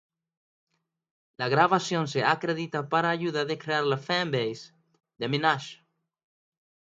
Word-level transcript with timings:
La 1.37 1.47
grabación 1.47 2.07
se 2.07 2.23
acredita 2.23 2.89
para 2.89 3.11
ayuda 3.11 3.45
de 3.45 3.59
crear 3.59 3.83
la 3.83 3.99
Fan 3.99 4.31
Base 4.31 4.73
de 5.19 5.29
Minaj. 5.29 5.63